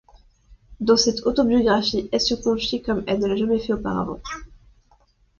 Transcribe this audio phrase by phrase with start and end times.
[0.79, 4.19] Dans cette autobiographie, elle se confie comme elle ne l'a jamais fait auparavant.